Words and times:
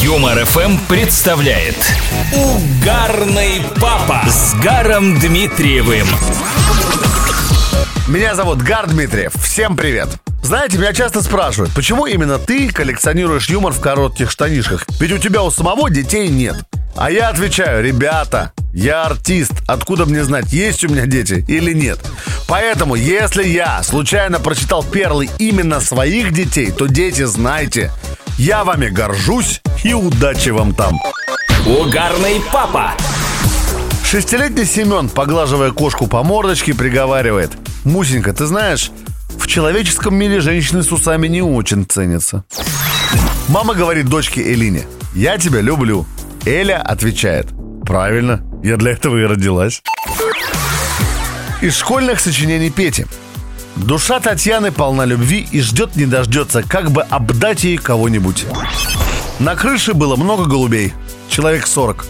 Юмор 0.00 0.44
ФМ 0.44 0.78
представляет 0.88 1.74
Угарный 2.32 3.62
папа 3.80 4.22
с 4.28 4.54
Гаром 4.62 5.18
Дмитриевым. 5.18 6.06
Меня 8.06 8.36
зовут 8.36 8.62
Гар 8.62 8.88
Дмитриев. 8.88 9.32
Всем 9.34 9.76
привет. 9.76 10.08
Знаете, 10.40 10.78
меня 10.78 10.92
часто 10.92 11.20
спрашивают, 11.20 11.74
почему 11.74 12.06
именно 12.06 12.38
ты 12.38 12.68
коллекционируешь 12.70 13.48
юмор 13.50 13.72
в 13.72 13.80
коротких 13.80 14.30
штанишках? 14.30 14.86
Ведь 15.00 15.10
у 15.10 15.18
тебя 15.18 15.42
у 15.42 15.50
самого 15.50 15.90
детей 15.90 16.28
нет. 16.28 16.54
А 16.96 17.10
я 17.10 17.28
отвечаю, 17.28 17.82
ребята, 17.82 18.52
я 18.72 19.02
артист, 19.02 19.52
откуда 19.66 20.06
мне 20.06 20.22
знать, 20.22 20.52
есть 20.52 20.84
у 20.84 20.88
меня 20.88 21.06
дети 21.06 21.44
или 21.48 21.72
нет. 21.72 21.98
Поэтому, 22.46 22.94
если 22.94 23.44
я 23.44 23.82
случайно 23.82 24.38
прочитал 24.38 24.84
перлы 24.84 25.28
именно 25.40 25.80
своих 25.80 26.32
детей, 26.32 26.70
то 26.70 26.86
дети, 26.86 27.24
знайте, 27.24 27.90
я 28.38 28.62
вами 28.62 28.86
горжусь 28.86 29.60
и 29.84 29.94
удачи 29.94 30.50
вам 30.50 30.74
там. 30.74 30.98
Угарный 31.66 32.40
папа. 32.52 32.92
Шестилетний 34.04 34.64
Семен, 34.64 35.08
поглаживая 35.08 35.70
кошку 35.70 36.06
по 36.06 36.22
мордочке, 36.22 36.74
приговаривает. 36.74 37.52
Мусенька, 37.84 38.32
ты 38.32 38.46
знаешь, 38.46 38.90
в 39.38 39.46
человеческом 39.46 40.14
мире 40.14 40.40
женщины 40.40 40.82
с 40.82 40.90
усами 40.90 41.28
не 41.28 41.42
очень 41.42 41.84
ценятся. 41.84 42.44
Мама 43.48 43.74
говорит 43.74 44.06
дочке 44.06 44.42
Элине, 44.52 44.86
я 45.14 45.38
тебя 45.38 45.60
люблю. 45.60 46.06
Эля 46.46 46.80
отвечает, 46.80 47.48
правильно, 47.84 48.42
я 48.62 48.76
для 48.76 48.92
этого 48.92 49.16
и 49.18 49.24
родилась. 49.24 49.82
Из 51.60 51.76
школьных 51.76 52.20
сочинений 52.20 52.70
Пети. 52.70 53.06
Душа 53.76 54.20
Татьяны 54.20 54.72
полна 54.72 55.04
любви 55.04 55.46
и 55.50 55.60
ждет 55.60 55.96
не 55.96 56.06
дождется, 56.06 56.62
как 56.62 56.90
бы 56.90 57.02
обдать 57.02 57.64
ей 57.64 57.76
кого-нибудь. 57.76 58.46
На 59.38 59.54
крыше 59.54 59.94
было 59.94 60.16
много 60.16 60.46
голубей, 60.46 60.92
человек 61.28 61.66
40. 61.66 62.04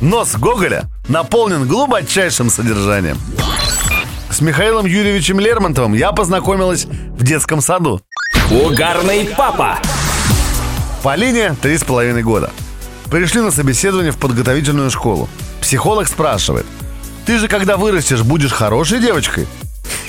Нос 0.00 0.36
Гоголя 0.36 0.84
наполнен 1.08 1.66
глубочайшим 1.66 2.48
содержанием. 2.48 3.18
С 4.30 4.40
Михаилом 4.40 4.86
Юрьевичем 4.86 5.40
Лермонтовым 5.40 5.94
я 5.94 6.12
познакомилась 6.12 6.84
в 6.84 7.24
детском 7.24 7.60
саду. 7.60 8.00
Угарный 8.50 9.28
папа. 9.36 9.78
Полине 11.02 11.56
три 11.60 11.76
с 11.76 11.82
половиной 11.82 12.22
года. 12.22 12.52
Пришли 13.10 13.40
на 13.40 13.50
собеседование 13.50 14.12
в 14.12 14.18
подготовительную 14.18 14.90
школу. 14.90 15.28
Психолог 15.60 16.06
спрашивает, 16.06 16.66
ты 17.24 17.38
же 17.38 17.48
когда 17.48 17.76
вырастешь, 17.76 18.22
будешь 18.22 18.52
хорошей 18.52 19.00
девочкой? 19.00 19.48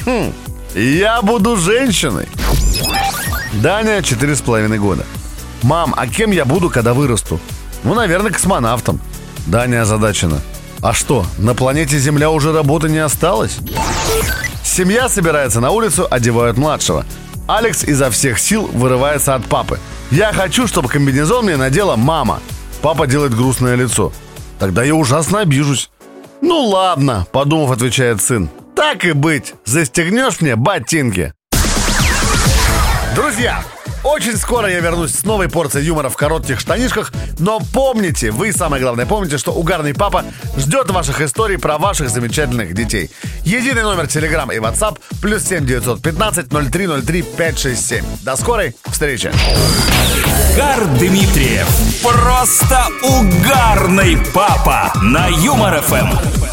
Хм, 0.05 0.31
я 0.75 1.21
буду 1.23 1.55
женщиной. 1.55 2.27
Даня 3.53 4.03
четыре 4.03 4.35
с 4.35 4.41
половиной 4.41 4.77
года. 4.77 5.05
Мам, 5.63 5.93
а 5.97 6.07
кем 6.07 6.31
я 6.31 6.45
буду, 6.45 6.69
когда 6.69 6.93
вырасту? 6.93 7.39
Ну, 7.83 7.93
наверное, 7.93 8.31
космонавтом. 8.31 8.99
Даня 9.47 9.81
озадачена. 9.81 10.41
А 10.81 10.93
что, 10.93 11.25
на 11.37 11.55
планете 11.55 11.97
Земля 11.97 12.29
уже 12.29 12.53
работы 12.53 12.89
не 12.89 12.99
осталось? 12.99 13.57
Семья 14.63 15.09
собирается 15.09 15.59
на 15.59 15.71
улицу, 15.71 16.07
одевают 16.09 16.57
младшего. 16.57 17.05
Алекс 17.47 17.83
изо 17.83 18.11
всех 18.11 18.37
сил 18.39 18.69
вырывается 18.73 19.33
от 19.33 19.45
папы. 19.45 19.79
Я 20.11 20.33
хочу, 20.33 20.67
чтобы 20.67 20.89
комбинезон 20.89 21.45
мне 21.45 21.57
надела 21.57 21.95
мама. 21.95 22.41
Папа 22.81 23.07
делает 23.07 23.35
грустное 23.35 23.75
лицо. 23.75 24.11
Тогда 24.59 24.83
я 24.83 24.93
ужасно 24.93 25.39
обижусь. 25.39 25.89
Ну 26.41 26.65
ладно, 26.65 27.25
подумав, 27.31 27.71
отвечает 27.71 28.21
сын. 28.21 28.49
Так 28.75 29.05
и 29.05 29.13
быть, 29.13 29.55
застегнешь 29.65 30.39
мне 30.41 30.55
ботинки. 30.55 31.33
Друзья, 33.15 33.63
очень 34.03 34.37
скоро 34.37 34.69
я 34.69 34.79
вернусь 34.79 35.11
с 35.13 35.23
новой 35.23 35.49
порцией 35.49 35.85
юмора 35.85 36.09
в 36.09 36.15
коротких 36.15 36.59
штанишках, 36.59 37.11
но 37.39 37.59
помните, 37.73 38.31
вы 38.31 38.51
самое 38.51 38.81
главное, 38.81 39.05
помните, 39.05 39.37
что 39.37 39.51
угарный 39.51 39.93
папа 39.93 40.25
ждет 40.57 40.89
ваших 40.91 41.21
историй 41.21 41.57
про 41.57 41.77
ваших 41.77 42.09
замечательных 42.09 42.73
детей. 42.73 43.11
Единый 43.43 43.83
номер 43.83 44.05
Telegram 44.05 44.53
и 44.53 44.59
WhatsApp 44.59 44.99
плюс 45.21 45.43
7 45.43 45.65
915 45.65 46.47
0303 46.49 47.21
567. 47.21 48.05
До 48.23 48.35
скорой 48.35 48.75
встречи. 48.85 49.31
Гар 50.55 50.85
Дмитриев. 50.99 51.67
Просто 52.01 52.87
угарный 53.03 54.17
папа 54.33 54.91
на 55.01 55.27
Юмор 55.27 55.81
ФМ. 55.81 56.46